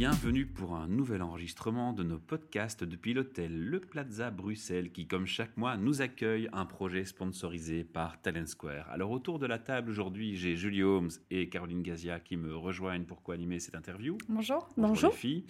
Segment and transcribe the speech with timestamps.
[0.00, 5.26] Bienvenue pour un nouvel enregistrement de nos podcasts depuis l'hôtel Le Plaza Bruxelles qui, comme
[5.26, 8.88] chaque mois, nous accueille un projet sponsorisé par Talent Square.
[8.90, 13.04] Alors autour de la table aujourd'hui, j'ai Julie Holmes et Caroline Gazia qui me rejoignent
[13.04, 14.16] pour co-animer cette interview.
[14.26, 14.70] Bonjour.
[14.78, 15.44] Bonjour les filles.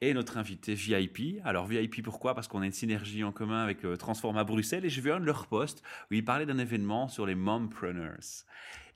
[0.00, 1.40] Et notre invité VIP.
[1.42, 2.36] Alors VIP pourquoi?
[2.36, 5.18] Parce qu'on a une synergie en commun avec euh, Transforma Bruxelles et j'ai vu un
[5.18, 8.44] de leurs posts où ils parlaient d'un événement sur les mompreneurs.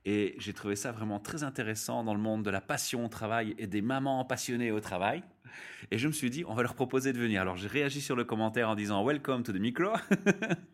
[0.04, 3.54] Et j'ai trouvé ça vraiment très intéressant dans le monde de la passion au travail
[3.58, 5.22] et des mamans passionnées au travail.
[5.90, 7.40] Et je me suis dit, on va leur proposer de venir.
[7.40, 9.92] Alors j'ai réagi sur le commentaire en disant Welcome to the micro.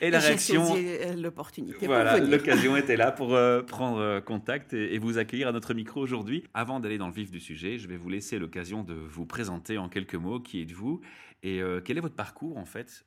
[0.00, 0.74] Et la réaction.
[0.76, 1.86] Euh, l'opportunité.
[1.86, 6.00] Voilà, l'occasion était là pour euh, prendre euh, contact et, vous accueillir à notre micro
[6.00, 6.44] aujourd'hui.
[6.54, 9.78] Avant d'aller dans le vif du sujet, je vais vous laisser l'occasion de vous présenter
[9.78, 11.00] en quelques mots qui êtes-vous
[11.42, 13.06] et quel est votre parcours en fait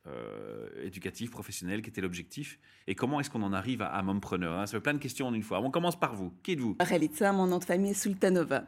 [0.84, 4.66] éducatif, professionnel, qui était l'objectif et comment est-ce qu'on en arrive à, à mompreneur hein?
[4.66, 5.62] Ça fait plein de questions en une fois.
[5.62, 6.34] On commence par vous.
[6.42, 6.78] Qui êtes-vous?
[6.80, 8.64] Relitza, mon nom de famille est Sultanova.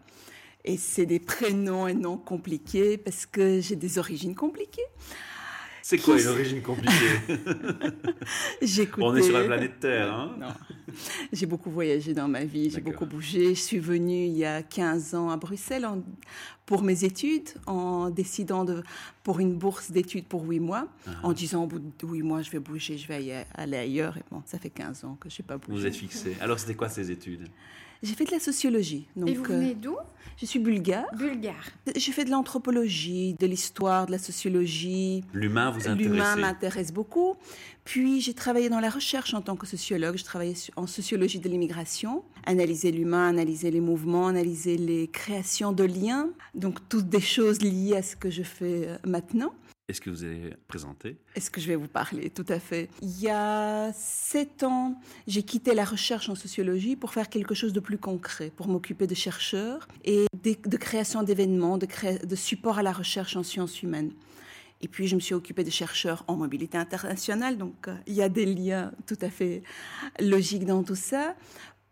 [0.65, 4.85] Et c'est des prénoms et noms compliqués parce que j'ai des origines compliquées.
[5.87, 6.91] C'est quoi une origine compliquée?
[8.97, 10.11] On est sur la planète Terre.
[10.11, 10.35] Hein?
[11.31, 13.53] J'ai beaucoup voyagé dans ma vie, j'ai beaucoup bougé.
[13.53, 15.87] Je suis venue il y a 15 ans à Bruxelles
[16.65, 18.81] pour mes études, en décidant de,
[19.21, 21.11] pour une bourse d'études pour 8 mois, ah.
[21.21, 24.17] en disant au bout de 8 mois, je vais bouger, je vais aller ailleurs.
[24.17, 25.79] Et bon, ça fait 15 ans que je n'ai pas bougé.
[25.79, 26.35] Vous êtes fixé.
[26.41, 27.47] Alors, c'était quoi ces études?
[28.03, 29.07] J'ai fait de la sociologie.
[29.15, 29.95] Donc, Et vous venez euh, d'où?
[30.37, 31.05] Je suis bulgare.
[31.17, 31.69] Bulgare.
[31.95, 35.23] J'ai fait de l'anthropologie, de l'histoire, de la sociologie.
[35.33, 37.35] L'humain vous intéresse L'humain m'intéresse beaucoup.
[37.85, 40.17] Puis j'ai travaillé dans la recherche en tant que sociologue.
[40.17, 45.85] Je travaillais en sociologie de l'immigration, analyser l'humain, analyser les mouvements, analyser les créations de
[45.85, 46.29] liens.
[46.53, 49.53] Donc toutes des choses liées à ce que je fais euh, maintenant.
[49.87, 51.17] Est-ce que vous allez présenter?
[51.35, 52.31] Est-ce que je vais vous parler?
[52.31, 52.89] Tout à fait.
[53.03, 57.71] Il y a sept ans, j'ai quitté la recherche en sociologie pour faire quelque chose
[57.71, 62.93] de plus concret, pour m'occuper de chercheurs et de, création d'événements, de, support à la
[62.93, 64.11] recherche en sciences humaines.
[64.81, 68.21] Et puis, je me suis occupée de chercheurs en mobilité internationale, donc euh, il y
[68.21, 69.63] a des liens tout à fait
[70.19, 71.35] logiques dans tout ça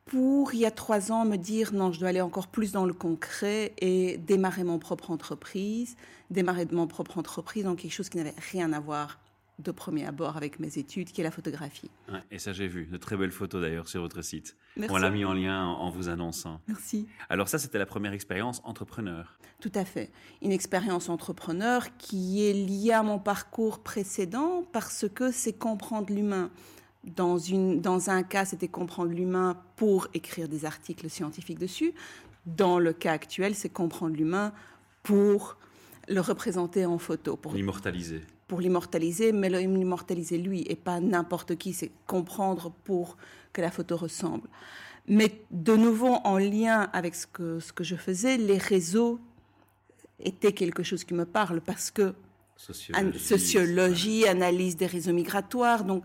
[0.06, 2.86] pour, il y a trois ans, me dire non, je dois aller encore plus dans
[2.86, 5.96] le concret et démarrer mon propre entreprise,
[6.30, 9.20] démarrer de mon propre entreprise dans quelque chose qui n'avait rien à voir
[9.60, 11.90] de premier abord avec mes études, qui est la photographie.
[12.32, 12.86] et ça, j'ai vu.
[12.88, 14.58] De très belles photos d'ailleurs sur votre site.
[14.90, 16.60] On l'a mis en lien en, vous annonçant.
[16.68, 17.08] Merci.
[17.30, 19.38] Alors ça, c'était la première expérience entrepreneur.
[19.60, 20.12] Tout à fait.
[20.42, 26.50] Une expérience entrepreneur qui est liée à mon parcours précédent parce que c'est comprendre l'humain.
[27.04, 31.94] Dans, une, dans un cas, c'était comprendre l'humain pour écrire des articles scientifiques dessus.
[32.46, 34.54] Dans le cas actuel, c'est comprendre l'humain
[35.02, 35.58] pour
[36.08, 37.36] le représenter en photo.
[37.36, 38.22] Pour l'immortaliser.
[38.48, 41.74] Pour l'immortaliser, mais l'immortaliser lui et pas n'importe qui.
[41.74, 43.18] C'est comprendre pour
[43.52, 44.48] que la photo ressemble.
[45.08, 49.20] Mais de nouveau, en lien avec ce que, ce que je faisais, les réseaux
[50.20, 52.14] étaient quelque chose qui me parle parce que
[52.56, 56.04] sociologie, sociologie analyse des réseaux migratoires, donc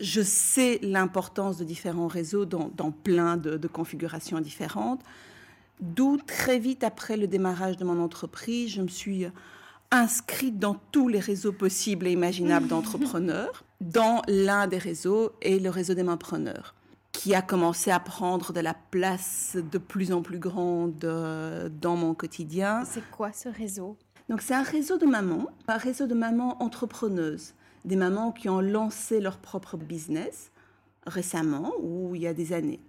[0.00, 5.00] je sais l'importance de différents réseaux dans, plein de, configurations différentes.
[5.80, 9.26] D'où très vite après le démarrage de mon entreprise, je me suis
[9.90, 15.70] inscrite dans tous les réseaux possibles et imaginables d'entrepreneurs, dans l'un des réseaux est le
[15.70, 16.74] réseau des mainpreneurs,
[17.12, 21.96] qui a commencé à prendre de la place de plus en plus grande euh, dans
[21.96, 22.84] mon quotidien.
[22.84, 23.96] C'est quoi ce réseau?
[24.28, 27.54] Donc c'est un réseau de mamans, un réseau de mamans entrepreneuses
[27.84, 30.50] des mamans qui ont lancé leur propre business
[31.06, 32.80] récemment ou il y a des années.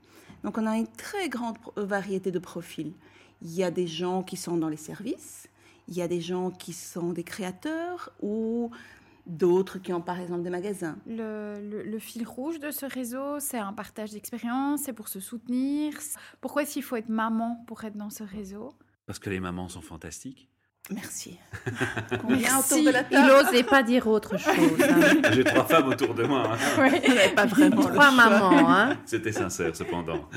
[0.43, 2.93] Donc on a une très grande variété de profils.
[3.41, 5.47] Il y a des gens qui sont dans les services,
[5.87, 8.71] il y a des gens qui sont des créateurs ou
[9.25, 10.97] d'autres qui ont par exemple des magasins.
[11.05, 15.93] Le, fil rouge de ce réseau, c'est un partage d'expérience, c'est pour se soutenir.
[16.39, 18.73] Pourquoi est-ce qu'il faut être maman pour être dans ce réseau?
[19.05, 20.47] Parce que les mamans sont fantastiques.
[20.89, 21.37] Merci.
[22.27, 22.87] Merci.
[23.11, 24.53] Il n'osait pas dire autre chose.
[24.55, 25.21] Hein.
[25.33, 26.43] J'ai trois femmes autour de moi.
[26.53, 26.89] Hein.
[26.91, 27.31] Oui.
[27.35, 27.81] pas vraiment.
[27.81, 28.69] Trois mamans.
[28.69, 28.97] Hein.
[29.05, 30.27] C'était sincère, cependant.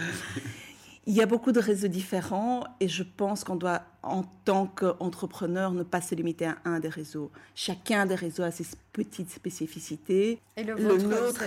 [1.07, 5.73] Il y a beaucoup de réseaux différents et je pense qu'on doit, en tant qu'entrepreneur,
[5.73, 7.31] ne pas se limiter à un des réseaux.
[7.55, 10.41] Chacun des réseaux a ses petites spécificités.
[10.57, 11.45] Et le, nôtre,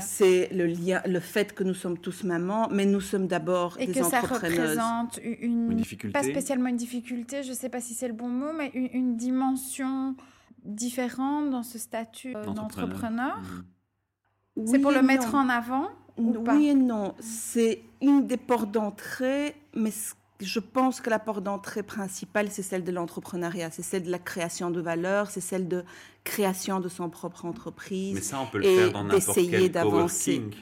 [0.00, 4.02] c'est le lien, le fait que nous sommes tous mamans, mais nous sommes d'abord des
[4.02, 4.10] entrepreneurs.
[4.10, 6.18] Et que ça représente une, difficulté.
[6.18, 9.16] Pas spécialement une difficulté, je ne sais pas si c'est le bon mot, mais une,
[9.16, 10.16] dimension
[10.64, 13.38] différente dans ce statut euh, d'entrepreneur.
[14.56, 14.66] Mhm.
[14.66, 17.14] c'est pour le mettre en avant oui et non.
[17.20, 19.90] C'est une des portes d'entrée, mais
[20.40, 24.18] je pense que la porte d'entrée principale, c'est celle de l'entrepreneuriat, c'est celle de la
[24.18, 25.84] création de valeur, c'est celle de
[26.24, 28.14] création de son propre entreprise.
[28.14, 30.54] Mais ça, on peut le faire dans n'importe quel coworking.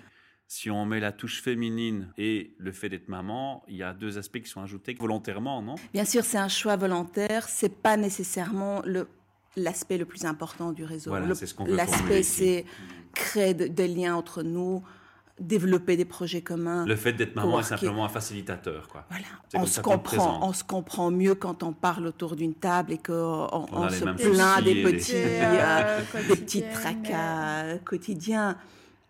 [0.50, 4.16] Si on met la touche féminine et le fait d'être maman, il y a deux
[4.16, 5.74] aspects qui sont ajoutés volontairement, non?
[5.92, 7.46] Bien sûr, c'est un choix volontaire.
[7.50, 9.06] C'est pas nécessairement le
[9.56, 11.12] l'aspect le plus important du réseau.
[11.66, 12.64] L'aspect, c'est
[13.14, 14.82] créer des liens entre nous,
[15.40, 16.84] développer des projets communs.
[16.86, 18.88] Le fait d'être maman est simplement un facilitateur.
[18.88, 19.04] Quoi.
[19.10, 19.26] Voilà.
[19.54, 23.48] On se, comprend, on se comprend mieux quand on parle autour d'une table et qu'on
[23.72, 28.56] on, se plaint des petits, euh, des petits tracas quotidiens.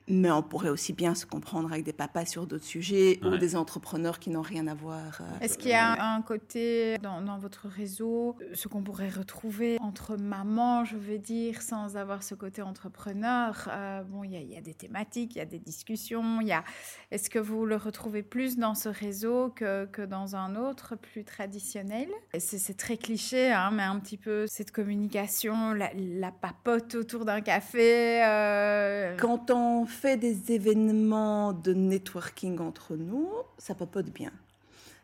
[0.08, 3.56] Mais on pourrait aussi bien se comprendre avec des papas sur d'autres sujets ou des
[3.56, 5.20] entrepreneurs qui n'ont rien à voir.
[5.20, 10.16] Euh, Est-ce qu'il y a un côté dans, votre réseau, ce qu'on pourrait retrouver entre
[10.16, 14.74] mamans, je veux dire, sans avoir ce côté entrepreneur euh, Bon, il y, a des
[14.74, 16.40] thématiques, il y a des discussions.
[16.40, 16.64] Il y a...
[17.10, 21.24] Est-ce que vous le retrouvez plus dans ce réseau que, que dans un autre plus
[21.24, 22.08] traditionnel?
[22.38, 27.40] C'est très cliché, hein, mais un petit peu cette communication, la, la papote autour d'un
[27.40, 28.24] café.
[28.24, 29.16] Euh...
[29.18, 33.28] Quand on fait des événements de networking entre nous,
[33.58, 34.32] ça papote bien.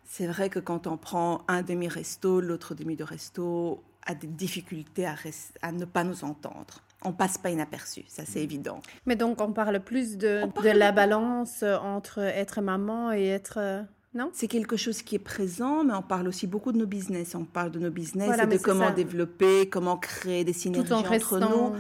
[0.04, 5.06] C'est vrai que quand on prend un demi-resto, l'autre demi de resto a des difficultés
[5.06, 5.14] à,
[5.62, 6.82] à, ne pas nous entendre.
[7.02, 8.44] On passe pas inaperçu, ça c'est mm.
[8.44, 8.80] évident.
[9.06, 13.84] Mais donc on parle plus de, de la balance entre être maman et être...
[14.14, 14.30] Non?
[14.32, 17.34] C'est quelque chose qui est présent, mais on parle aussi beaucoup de nos business.
[17.34, 21.72] On parle de nos business et de comment développer, comment créer des synergies entre nous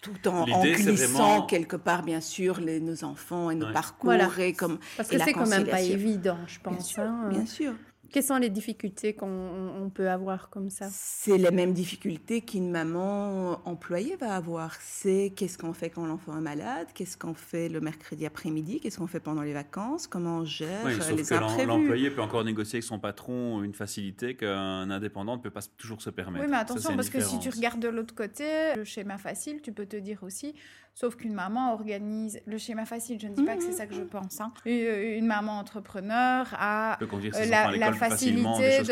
[0.00, 4.12] tout en, en glissant quelque part, bien sûr, les, nos enfants et nos parcours.
[4.38, 6.74] Et comme, Parce que c'est quand même pas évident, je pense.
[6.74, 7.02] Bien sûr.
[7.02, 7.28] Hein.
[7.30, 7.74] Bien sûr.
[8.10, 10.88] Quelles sont les difficultés qu'on peut avoir comme ça?
[10.90, 14.74] C'est les mêmes difficultés qu'une maman employée va avoir.
[14.80, 18.98] C'est qu'est-ce qu'on fait quand l'enfant est malade, qu'est-ce qu'on fait le mercredi après-midi, qu'est-ce
[18.98, 21.66] qu'on fait pendant les vacances, comment on gère oui, sauf les imprévus?
[21.66, 26.00] L'employé peut encore négocier avec son patron une facilité qu'un indépendant ne peut pas toujours
[26.00, 26.44] se permettre.
[26.44, 29.72] Oui, mais attention, parce que si tu regardes de l'autre côté, le schéma facile, tu
[29.72, 30.54] peux te dire aussi,
[30.98, 33.20] Sauf qu'une maman organise le schéma facile.
[33.20, 34.08] Je ne dis pas que c'est ça que je mmh.
[34.08, 34.40] pense.
[34.40, 34.52] Hein.
[34.64, 38.82] Une maman entrepreneur a euh, la, facilité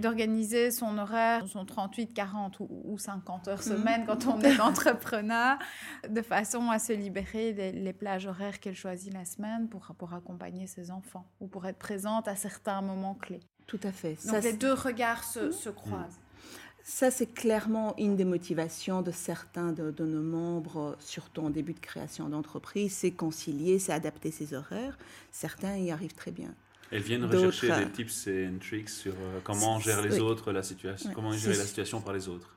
[0.00, 3.62] d'organiser son horaire, son 38, 40 ou, 50 heures mmh.
[3.62, 5.58] semaine quand on est entrepreneur,
[6.08, 10.14] de façon à se libérer des les plages horaires qu'elle choisit la semaine pour, pour
[10.14, 13.40] accompagner ses enfants ou pour être présente à certains moments clés.
[13.66, 14.16] Tout à fait.
[14.24, 16.18] Donc les deux regards se, se croisent.
[16.88, 21.80] Ça, c'est clairement une des motivations de certains de, nos membres, surtout en début de
[21.80, 24.96] création d'entreprise, c'est concilier, c'est adapter ses horaires.
[25.32, 26.54] Certains y arrivent très bien.
[26.92, 31.10] Elles viennent rechercher des tips et tricks sur euh, comment gérer les autres, la situation,
[31.12, 32.56] comment gérer la situation par les autres.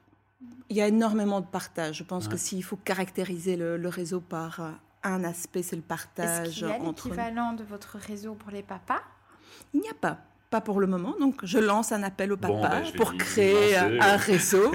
[0.69, 1.97] Il y a énormément de partage.
[1.97, 4.69] Je pense que s'il faut caractériser le, réseau par euh,
[5.01, 6.49] un aspect, c'est le partage.
[6.49, 9.01] Est-ce qu'il y a l'équivalent de votre réseau pour les papas?
[9.73, 10.19] Il n'y a pas.
[10.49, 14.17] Pas pour le moment, donc je lance un appel au papa ben, pour créer un
[14.17, 14.71] réseau.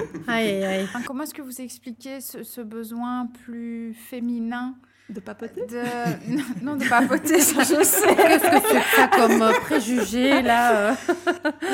[1.05, 4.75] Comment est-ce que vous expliquez ce besoin plus féminin
[5.07, 5.61] de papoter
[6.63, 8.15] non, de papoter, ça je sais.
[8.15, 10.95] Qu'est-ce que c'est ça comme euh, préjugé, là euh?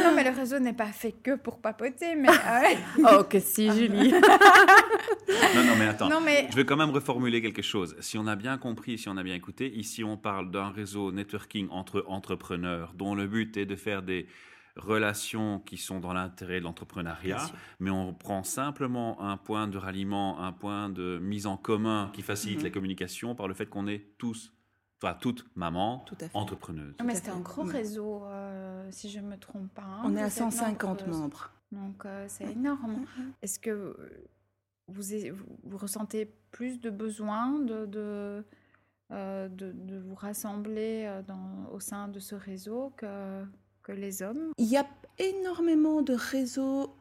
[0.03, 2.27] Non, mais le réseau n'est pas fait que pour papoter, mais...
[2.99, 4.11] oh, que si, Julie
[5.55, 6.09] Non, non, mais attends.
[6.09, 6.47] Non, mais...
[6.51, 7.95] Je vais quand même reformuler quelque chose.
[8.01, 11.13] Si on a bien compris, si on a bien écouté, ici on parle d'un réseau
[11.13, 14.27] networking entre entrepreneurs dont le but est de faire des
[14.75, 20.39] relations qui sont dans l'intérêt de l'entrepreneuriat, mais on prend simplement un point de ralliement,
[20.41, 22.65] un point de mise en commun qui facilite mhm.
[22.65, 24.53] la communication par le fait qu'on est tous,
[25.01, 26.95] enfin toutes mamans, entrepreneuses.
[27.03, 29.83] mais c'est un gros réseau, euh, si je ne me trompe pas.
[29.83, 31.51] Hein, on est à 150 membres.
[31.71, 33.05] Donc euh, c'est énorme.
[33.41, 33.95] Est-ce que
[34.87, 35.03] vous,
[35.63, 38.45] vous, ressentez plus de besoin de, de,
[39.11, 43.45] euh, de, de vous rassembler dans, au sein de ce réseau que
[43.91, 44.87] que les hommes Il y a
[45.19, 46.93] énormément de réseaux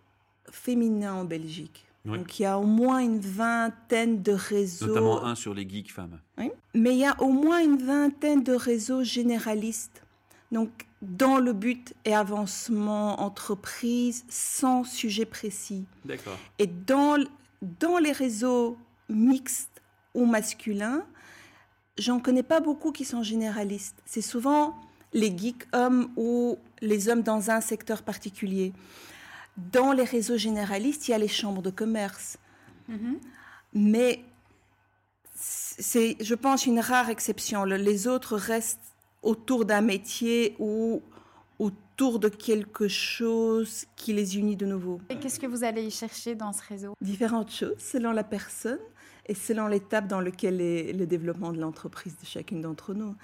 [0.50, 1.87] féminins en Belgique.
[2.04, 4.87] Donc il y a au moins une vingtaine de réseaux.
[4.87, 6.18] Notamment un sur les geeks femmes.
[6.38, 6.50] Oui.
[6.75, 10.02] Mais il y a au moins une vingtaine de réseaux généralistes.
[10.50, 10.70] Donc
[11.02, 15.85] dans le but et avancement entreprise sans sujet précis.
[16.06, 16.38] D'accord.
[16.59, 17.23] Et dans,
[17.61, 18.78] dans les réseaux
[19.11, 19.82] mixtes
[20.14, 21.04] ou masculins,
[21.99, 24.02] j'en connais pas beaucoup qui sont généralistes.
[24.06, 24.75] C'est souvent
[25.12, 28.73] les geeks hommes ou les hommes dans un secteur particulier.
[29.73, 32.38] Dans les réseaux généralistes, il y a les chambres de commerce.
[32.88, 33.19] Mm-hmm.
[33.75, 34.25] Mais
[35.35, 37.64] c'est, je pense, une rare exception.
[37.64, 38.79] Les autres restent
[39.23, 41.02] autour d'un métier ou
[41.59, 45.00] autour de quelque chose qui les unit de nouveau.
[45.11, 46.95] Et qu'est-ce que vous allez y chercher dans ce réseau?
[47.00, 48.79] Différentes choses selon la personne
[49.26, 53.14] et selon l'étape dans laquelle est le développement de l'entreprise de chacune d'entre nous.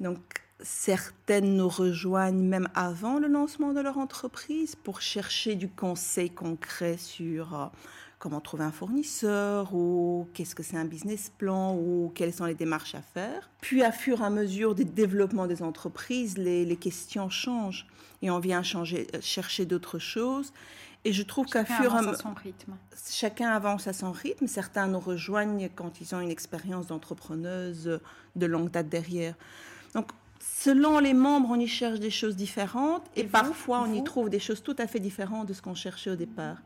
[0.00, 0.18] Donc,
[0.62, 6.96] certaines nous rejoignent même avant le lancement de leur entreprise pour chercher du conseil concret
[6.96, 7.66] sur euh,
[8.18, 12.54] comment trouver un fournisseur ou qu'est-ce que c'est un business plan ou quelles sont les
[12.54, 13.50] démarches à faire.
[13.60, 17.86] Puis à fur et à mesure du développement des entreprises, les, questions changent
[18.22, 20.52] et on vient changer, euh, chercher d'autres choses.
[21.04, 22.34] Et je trouve qu'à fur et à mesure.
[23.10, 24.46] Chacun avance à son rythme.
[24.46, 28.00] Certains nous rejoignent quand ils ont une expérience d'entrepreneuse
[28.36, 29.34] de longue date derrière.
[29.94, 30.06] Donc,
[30.62, 34.38] selon les membres, on y cherche des choses différentes et, parfois on y trouve des
[34.38, 36.58] choses tout à fait différentes de ce qu'on cherchait au départ.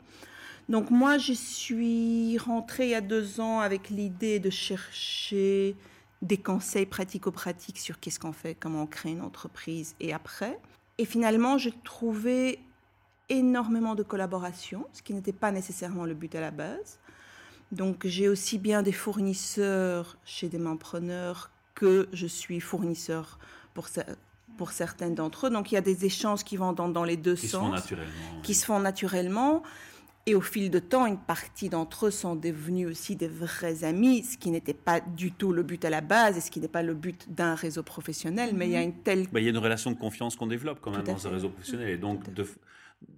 [0.68, 5.76] Donc moi, je suis rentrée il y a deux ans avec l'idée de chercher
[6.20, 10.58] des conseils pratico-pratiques sur qu'est-ce qu'on fait, comment on crée une entreprise et après.
[10.98, 12.58] Et finalement, j'ai trouvé
[13.28, 16.98] énormément de collaboration, ce qui n'était pas nécessairement le but à la base.
[17.72, 23.38] Donc j'ai aussi bien des fournisseurs chez des preneurs que je suis fournisseur
[23.76, 23.88] pour,
[24.56, 25.50] pour certains d'entre eux.
[25.50, 27.84] Donc il y a des échanges qui vont dans, dans les deux qui sens.
[27.84, 27.94] Se
[28.42, 29.62] qui se font naturellement.
[30.28, 34.24] Et au fil de temps, une partie d'entre eux sont devenus aussi des vrais amis,
[34.24, 36.66] ce qui n'était pas du tout le but à la base et ce qui n'est
[36.66, 38.50] pas le but d'un réseau professionnel.
[38.52, 38.86] Mais il y a mhm.
[38.86, 39.28] une telle...
[39.28, 41.50] Bah, il y a une relation de confiance qu'on développe quand même dans un réseau
[41.50, 41.90] professionnel.
[41.90, 42.44] Et donc, de,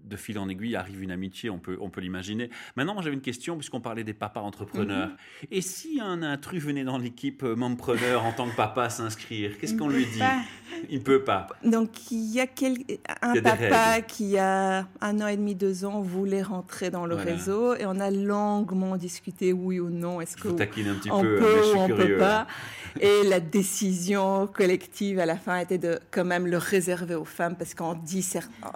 [0.08, 2.50] de fil en aiguille arrive une amitié, on peut, on peut l'imaginer.
[2.76, 5.08] Maintenant, j'avais une question, puisqu'on parlait des papas entrepreneurs.
[5.08, 5.48] Mhm.
[5.50, 9.74] Et si un intrus venait dans l'équipe euh, mompreneur en tant que papa s'inscrire, qu'est-ce
[9.74, 10.22] qu'on lui dit
[10.88, 11.46] Il ne peut pas.
[11.64, 12.46] Donc, il y a
[13.22, 17.74] un papa qui, a un an et demi, deux ans, voulait rentrer dans le réseau
[17.74, 20.20] et on a longuement discuté oui ou non.
[20.20, 22.46] Est-ce que un petit on peu, peut ou on ne peut pas
[23.00, 27.56] Et la décision collective à la fin était de quand même le réserver aux femmes
[27.56, 28.26] parce qu'on dit,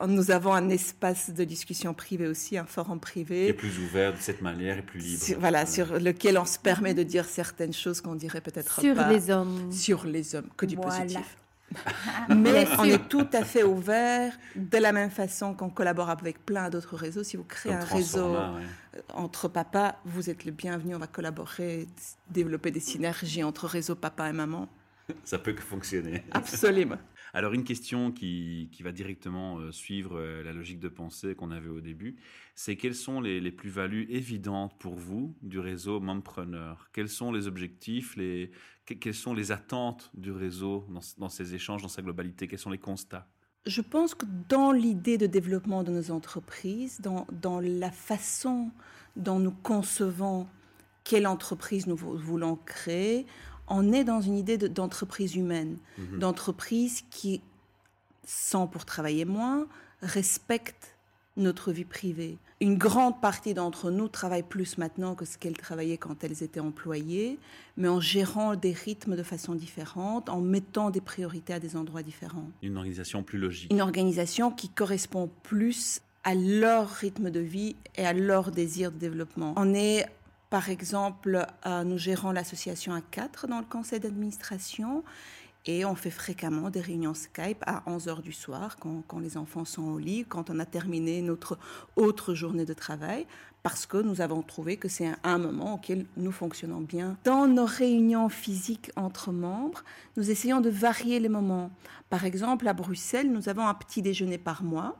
[0.06, 3.44] nous avons un espace de discussion privée aussi, un forum privé.
[3.44, 5.24] Qui est plus ouvert de cette manière et plus libre.
[5.38, 8.82] voilà, sur lequel on se permet de dire certaines choses qu'on dirait peut-être pas.
[8.82, 9.72] Sur les hommes.
[9.72, 11.36] Sur les hommes, que du positif.
[12.28, 16.70] Mais on est tout à fait ouvert, de la même façon qu'on collabore avec plein
[16.70, 17.24] d'autres réseaux.
[17.24, 18.36] Si vous créez un réseau
[19.14, 20.94] entre papas, vous êtes le bienvenu.
[20.94, 21.86] On va collaborer,
[22.30, 24.68] développer des synergies entre réseau papa et maman.
[25.24, 26.24] Ça peut que fonctionner.
[26.30, 26.98] Absolument.
[27.34, 31.50] Alors une question qui, qui va directement euh, suivre euh, la logique de pensée qu'on
[31.50, 32.16] avait au début,
[32.54, 36.90] c'est quelles sont les, les plus-values évidentes pour vous du réseau Mompreneur?
[36.92, 38.50] Quels sont les objectifs, les,
[38.84, 42.48] quelles sont les attentes du réseau dans, dans ces échanges, dans sa globalité?
[42.48, 43.26] Quels sont les constats?
[43.64, 48.70] Je pense que dans l'idée de développement de nos entreprises, dans, dans, la façon
[49.16, 50.48] dont nous concevons
[51.04, 53.24] quelle entreprise nous voulons créer,
[53.72, 56.18] on est dans une idée d'entreprise humaine, mhm.
[56.18, 57.40] d'entreprise qui,
[58.24, 59.66] sans pour travailler moins,
[60.02, 60.96] respecte
[61.36, 62.36] notre vie privée.
[62.60, 66.60] Une grande partie d'entre nous travaillent plus maintenant que ce qu'elles travaillaient quand elles étaient
[66.60, 67.38] employées,
[67.78, 72.02] mais en gérant des rythmes de façon différente, en mettant des priorités à des endroits
[72.02, 72.50] différents.
[72.62, 73.72] Une organisation plus logique.
[73.72, 78.98] Une organisation qui correspond plus à leur rythme de vie et à leur désir de
[78.98, 79.54] développement.
[79.56, 80.06] On est
[80.52, 85.02] par exemple, euh, nous gérons l'association A4 dans le conseil d'administration
[85.64, 89.38] et on fait fréquemment des réunions Skype à 11 heures du soir quand, quand, les
[89.38, 91.56] enfants sont au lit, quand on a terminé notre
[91.96, 93.26] autre journée de travail,
[93.62, 97.16] parce que nous avons trouvé que c'est un, moment auquel nous fonctionnons bien.
[97.24, 99.82] Dans nos réunions physiques entre membres,
[100.18, 101.70] nous essayons de varier les moments.
[102.10, 104.98] Par exemple, à Bruxelles, nous avons un petit déjeuner par mois,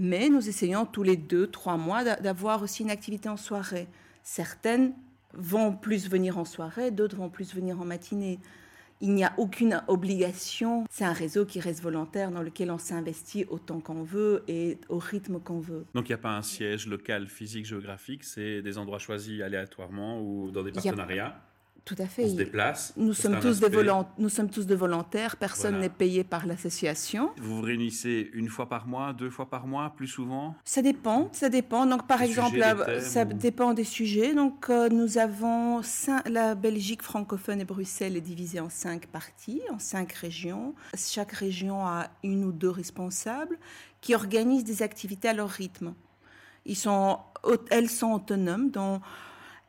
[0.00, 3.86] mais nous essayons tous les deux, trois mois d'avoir aussi une activité en soirée.
[4.22, 4.94] Certaines
[5.34, 8.38] vont plus venir en soirée, d'autres vont plus venir en matinée.
[9.00, 10.84] Il n'y a aucune obligation.
[10.88, 14.98] C'est un réseau qui reste volontaire dans lequel on s'investit autant qu'on veut et au
[14.98, 15.86] rythme qu'on veut.
[15.94, 20.20] Donc il n'y a pas un siège local, physique, géographique, c'est des endroits choisis aléatoirement
[20.22, 21.42] ou dans des partenariats
[21.84, 22.24] tout à fait.
[22.24, 22.92] On se déplace.
[22.96, 25.36] Nous sommes, tous des nous sommes tous des volontaires.
[25.36, 27.30] Personne n'est payé par l'association.
[27.38, 30.54] Vous vous réunissez une fois par mois, deux fois par mois, plus souvent?
[30.64, 31.28] Ça dépend.
[31.32, 31.86] Ça dépend.
[31.86, 32.60] Donc, par exemple,
[33.00, 34.32] ça dépend des sujets.
[34.32, 35.80] Donc, euh, nous avons
[36.26, 40.74] la Belgique francophone et Bruxelles est divisée en cinq parties, en cinq régions.
[40.96, 43.58] Chaque région a une ou deux responsables
[44.00, 45.94] qui organisent des activités à leur rythme.
[46.64, 47.18] Ils sont,
[47.70, 48.70] elles sont autonomes.
[48.70, 49.00] dans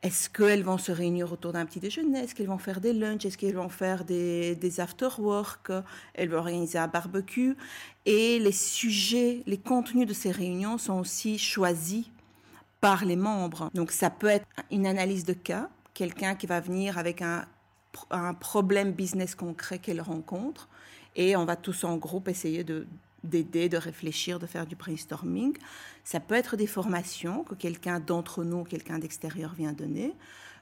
[0.04, 2.18] est-ce qu'elles vont se réunir autour d'un petit déjeuner?
[2.18, 3.24] Est-ce qu'elles vont faire des lunchs?
[3.24, 5.72] Est-ce qu'elles vont faire des, after-work?
[6.12, 7.56] Elles vont organiser un barbecue.
[8.04, 12.04] Et les sujets, les contenus de ces réunions sont aussi choisis
[12.82, 13.70] par les membres.
[13.72, 17.46] Donc ça peut être une analyse de cas, quelqu'un qui va venir avec un,
[18.10, 20.68] un problème business concret qu'elle rencontre.
[21.16, 22.86] Et on va tous en groupe essayer de,
[23.24, 25.56] d'aider, de réfléchir, de faire du brainstorming.
[26.04, 30.14] Ça peut être des formations que quelqu'un d'entre nous, quelqu'un d'extérieur vient donner,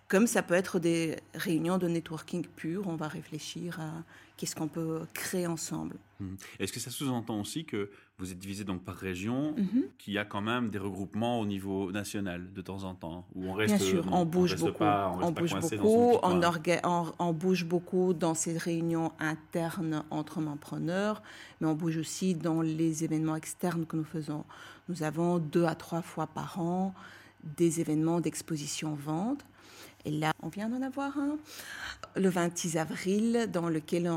[0.08, 4.04] comme ça peut être des réunions de networking pur, on va réfléchir à
[4.42, 5.94] qu'est-ce qu'on peut créer ensemble.
[6.18, 6.34] Mmh.
[6.58, 9.80] Est-ce que ça sous-entend aussi que vous êtes divisé donc par région, mmh.
[9.98, 13.44] qu'il y a quand même des regroupements au niveau national de temps en temps, où
[13.44, 16.18] on reste, Bien sûr, on, bouge beaucoup, on, bouge beaucoup,
[17.20, 21.22] on, bouge beaucoup dans ces réunions internes entre entrepreneurs,
[21.60, 24.44] mais on bouge aussi dans les événements externes que nous faisons.
[24.88, 26.92] Nous avons deux à trois fois par an
[27.56, 29.44] des événements d'exposition-vente
[30.04, 31.38] et là, on vient d'en avoir un
[32.16, 34.10] le 26 avril, dans lequel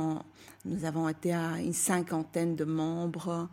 [0.65, 3.47] nous avons été à une cinquantaine de membres,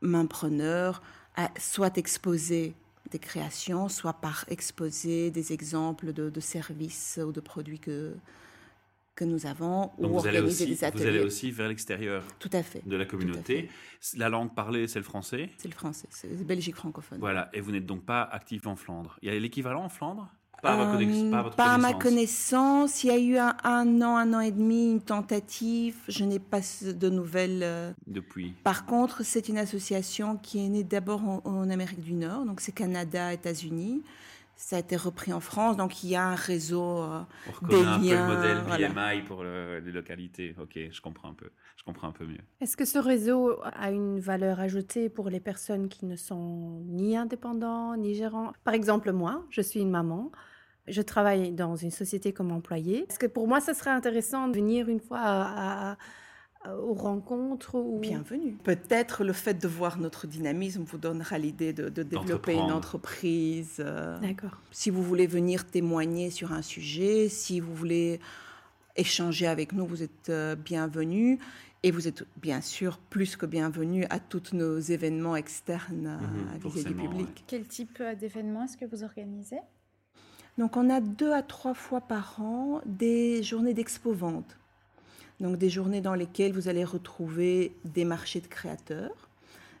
[0.00, 1.02] mainpreneurs,
[1.36, 2.74] à soit exposer
[3.10, 8.14] des créations, soit par exposer des exemples de, services ou de produits que,
[9.14, 11.02] que nous avons, ou vous allez aussi, des ateliers.
[11.02, 12.86] Vous allez aussi vers l'extérieur Tout à fait.
[12.86, 13.70] de la communauté.
[14.16, 17.18] La langue parlée, c'est le français C'est le français, c'est Belgique francophone.
[17.20, 19.18] Voilà, et vous n'êtes donc pas actif en Flandre.
[19.22, 20.28] Il y a l'équivalent en Flandre
[20.62, 20.72] pas,
[21.58, 23.04] à, ma connaissance.
[23.04, 25.96] Il y a eu un, an, un an et demi, une tentative.
[26.08, 27.60] Je n'ai pas de nouvelles.
[27.62, 27.92] Euh.
[28.06, 28.54] Depuis.
[28.64, 32.72] Par contre, c'est une association qui est née d'abord en, Amérique du Nord, donc c'est
[32.72, 34.02] Canada, États-Unis.
[34.58, 37.20] Ça a été repris en France, donc il y a un réseau euh,
[37.62, 38.26] On des un liens.
[38.26, 40.56] Peu le modèle BMI pour les localités.
[40.58, 41.50] Ok, je comprends un peu.
[41.76, 42.40] Je comprends un peu mieux.
[42.62, 47.18] Est-ce que ce réseau a une valeur ajoutée pour les personnes qui ne sont ni
[47.18, 48.54] indépendants ni gérants?
[48.64, 50.32] Par exemple, moi, je suis une maman.
[50.88, 53.06] Je travaille dans une société comme employée.
[53.10, 55.96] Est-ce que pour moi, ça serait intéressant de venir une fois à,
[56.74, 57.98] aux rencontres ou...
[57.98, 58.52] Bienvenue.
[58.64, 63.76] Peut-être le fait de voir notre dynamisme vous donnera l'idée de, développer une entreprise.
[63.80, 64.60] Euh, D'accord.
[64.72, 68.20] Si vous voulez venir témoigner sur un sujet, si vous voulez
[68.96, 71.38] échanger avec nous, vous êtes euh, bienvenue.
[71.82, 76.72] Et vous êtes bien sûr plus que bienvenue à tous nos événements externes à mhm,
[76.72, 77.44] viser du public.
[77.46, 79.60] Quel type euh, d'événements est-ce que vous organisez?
[80.58, 84.56] Donc on a deux à trois fois par an des journées d'expo-vente.
[85.40, 89.28] Donc des journées dans lesquelles vous allez retrouver des marchés de créateurs,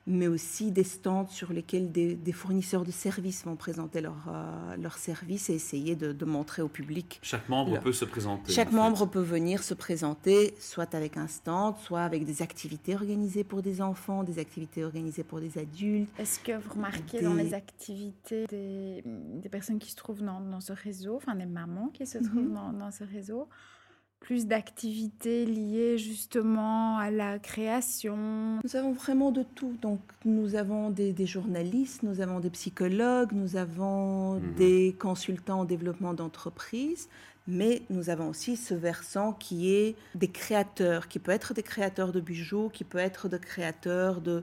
[0.06, 5.50] mais aussi des stands sur lesquels des, fournisseurs de services vont présenter leurs euh, services
[5.50, 7.18] et essayer de, montrer au public.
[7.22, 8.52] Chaque membre peut se présenter.
[8.52, 13.42] Chaque membre peut venir se présenter, soit avec un stand, soit avec des activités organisées
[13.42, 16.08] pour des enfants, des activités organisées pour des adultes.
[16.18, 19.02] Est-ce que vous remarquez dans les activités des,
[19.50, 22.78] personnes qui se trouvent dans, ce réseau, enfin des mamans qui se trouvent mhm.
[22.78, 23.48] dans ce réseau,
[24.20, 29.76] plus d'activités liées justement à la création Nous avons vraiment de tout.
[29.82, 34.54] Donc, nous avons des, journalistes, nous avons des psychologues, nous avons mhm.
[34.54, 37.08] des consultants en développement d'entreprise,
[37.46, 42.12] mais nous avons aussi ce versant qui est des créateurs, qui peut être des créateurs
[42.12, 44.42] de bijoux, qui peut être des créateurs de,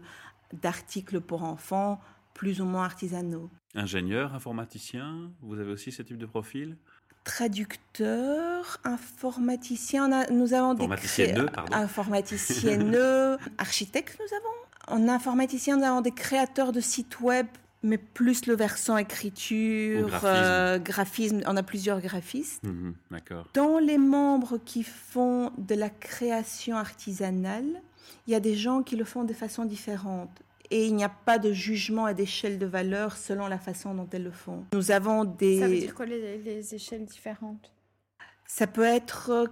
[0.62, 2.00] d'articles pour enfants,
[2.34, 3.50] plus ou moins artisanaux.
[3.76, 6.78] Ingénieur, informaticien, vous avez aussi ce type de profil?
[7.24, 11.74] Traducteur, informaticien, on a, nous avons des pardon.
[11.74, 15.04] informaticienne, architecte nous avons.
[15.06, 17.48] En informaticien, nous avons des créateurs de sites web,
[17.82, 21.38] mais plus le versant écriture, graphisme.
[21.38, 22.64] Euh, on a plusieurs graphistes.
[22.64, 23.48] Mhm, d'accord.
[23.54, 27.82] Dans les membres qui font de la création artisanale,
[28.28, 30.42] il y a des gens qui le font de façon différente
[30.74, 34.08] et il n'y a pas de jugement à d'échelle de valeur selon la façon dont
[34.12, 34.66] elles le font.
[34.74, 35.60] Nous avons des...
[35.60, 37.72] Ça veut dire quoi les, échelles différentes?
[38.48, 39.52] Ça peut être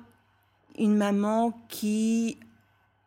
[0.80, 2.40] une maman qui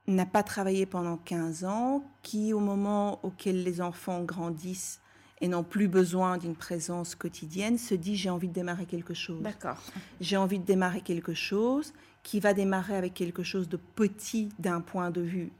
[0.06, 5.00] n'a pas travaillé pendant 15 ans, qui au moment auquel les enfants grandissent
[5.40, 9.42] et n'ont plus besoin d'une présence quotidienne, se dit j'ai envie de démarrer quelque chose.
[9.42, 9.82] D'accord.
[10.20, 14.80] J'ai envie de démarrer quelque chose qui va démarrer avec quelque chose de petit d'un
[14.80, 15.50] point de vue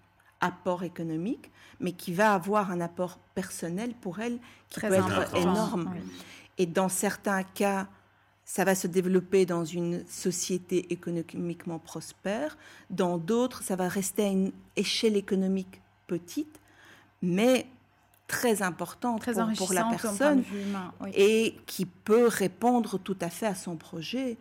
[0.45, 5.95] apport économique, mais qui va avoir un apport personnel pour elle qui peut être énorme.
[6.59, 7.89] Et dans certains cas,
[8.45, 12.59] ça va se développer dans une société économiquement prospère.
[12.91, 16.61] Dans d'autres, ça va rester à une échelle économique petite,
[17.23, 17.67] mais
[18.27, 19.25] très importante
[19.57, 20.45] pour, la personne
[21.15, 24.37] et qui peut répondre tout à fait à son projet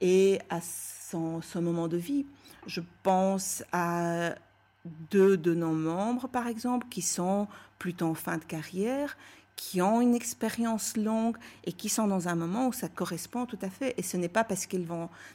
[0.00, 2.26] et à son, son moment de vie.
[2.66, 4.34] Je pense à
[4.84, 9.16] deux de nos membres, par exemple, qui sont plutôt en fin de carrière,
[9.58, 13.58] qui ont une expérience longue et qui sont dans un moment où ça correspond tout
[13.60, 13.92] à fait.
[13.98, 14.86] Et ce n'est pas parce qu'ils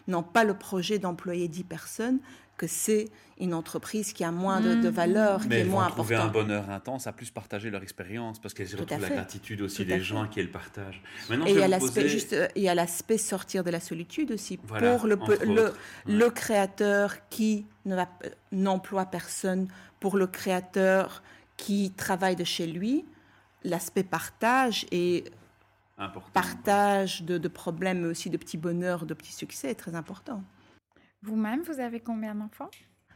[0.07, 2.19] n'ont pas le projet d'employer 10 personnes
[2.55, 4.93] que c'est une entreprise qui a moins de, de mmh.
[4.93, 6.09] valeur, Mais qui est moins importante.
[6.09, 9.83] Mais un bonheur intense à plus partager leur expérience parce qu'elles retrouvent la gratitude aussi
[9.83, 11.01] des gens qui le partagent.
[11.29, 15.73] Maintenant, et il y, a l'aspect, sortir de la solitude aussi pour le, le,
[16.05, 17.65] le, créateur qui
[18.53, 19.67] n'emploie personne,
[19.99, 21.23] pour le créateur
[21.57, 23.03] qui travaille de chez lui,
[23.63, 25.25] l'aspect partage et
[26.33, 30.43] partage de, de, problèmes, mais aussi de petits bonheurs, de petits succès est très important.
[31.21, 32.69] Vous-même, vous avez combien d'enfants?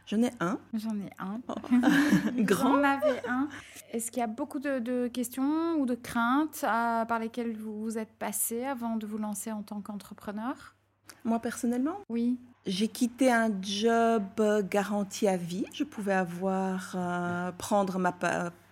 [0.06, 0.58] J'en ai un.
[0.72, 1.40] J'en ai un.
[1.48, 1.54] Oh.
[2.38, 2.76] Grand.
[2.76, 3.48] J'en avais un.
[3.92, 8.12] Est-ce qu'il y a beaucoup de, questions ou de craintes par lesquelles vous, vous êtes
[8.12, 10.74] passé avant de vous lancer en tant qu'entrepreneur?
[11.24, 11.98] Moi, personnellement?
[12.08, 12.38] Oui.
[12.64, 14.22] J'ai quitté un job
[14.70, 15.66] garanti à vie.
[15.74, 18.12] Je pouvais avoir, euh, prendre ma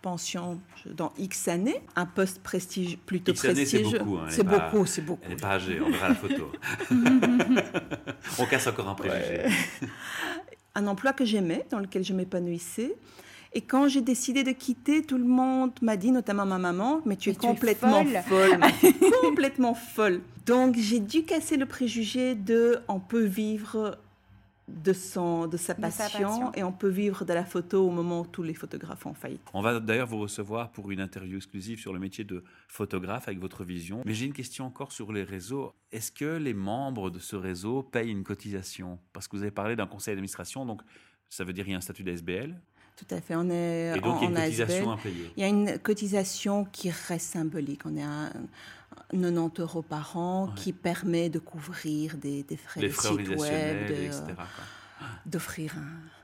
[0.07, 3.89] pension dans X années, un poste prestige, plutôt X prestigieux.
[3.91, 5.23] C'est beaucoup, hein, c'est beaucoup, c'est beaucoup.
[5.25, 6.53] Elle n'est pas âgée, on verra la photo.
[8.39, 9.47] on casse encore un préjugé.
[10.77, 12.95] un emploi que j'aimais, dans lequel je m'épanouissais.
[13.53, 17.17] Et quand j'ai décidé de quitter, tout le monde m'a dit, notamment ma maman, mais
[17.17, 18.61] tu es complètement folle,
[19.23, 20.21] complètement folle.
[20.47, 23.99] Donc j'ai dû casser le préjugé de on peut vivre
[24.69, 28.27] de, son, de, sa, passion, et on peut vivre de la photo au moment où
[28.27, 29.41] tous les photographes ont faillite.
[29.55, 33.39] On va d'ailleurs vous recevoir pour une interview exclusive sur le métier de photographe avec
[33.39, 34.03] votre vision.
[34.05, 35.73] Mais j'ai une question encore sur les réseaux.
[35.93, 38.99] Est-ce que les membres de ce réseau payent une cotisation?
[39.13, 40.83] Parce que vous avez parlé d'un conseil d'administration, donc
[41.29, 42.61] ça veut dire qu'il y a un statut d'ASBL
[42.97, 43.35] tout à fait.
[43.37, 44.99] On est Et donc, il y a une cotisation.
[45.37, 47.83] Il y a une cotisation qui reste symbolique.
[47.85, 48.33] On est à
[49.13, 53.93] 90 euros par an qui permet de couvrir des, frais de site web,
[55.27, 56.16] d'offrir un,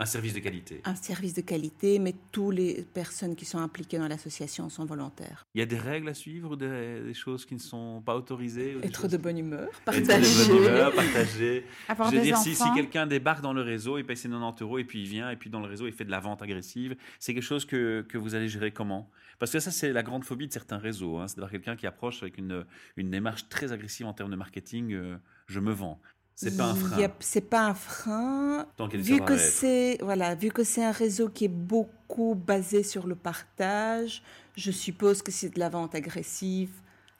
[0.00, 0.80] un service de qualité.
[0.84, 5.46] Un service de qualité, mais toutes les personnes qui sont impliquées dans l'association sont volontaires.
[5.54, 8.78] Il y a des règles à suivre, des, des choses qui ne sont pas autorisées
[8.82, 10.10] Être de bonne humeur, partager.
[10.10, 11.66] Être de bonne humeur, partager.
[11.88, 14.78] Je veux dire, si, si quelqu'un débarque dans le réseau, il paye ses 90 euros
[14.78, 16.96] et puis il vient, et puis dans le réseau, il fait de la vente agressive,
[17.18, 19.10] c'est quelque chose que, que vous allez gérer comment?
[19.38, 21.18] Parce que ça, c'est la grande phobie de certains réseaux.
[21.18, 22.64] Hein, c'est d'avoir quelqu'un qui approche avec une,
[22.96, 24.92] une démarche très agressive en termes de marketing.
[24.92, 26.00] Euh, je me vends.
[26.42, 27.08] C'est pas un frein.
[27.20, 28.66] C'est pas un frein.
[28.94, 33.14] vu que c'est voilà, vu que c'est un réseau qui est beaucoup basé sur le
[33.14, 34.22] partage,
[34.56, 36.72] je suppose que c'est de la vente agressive,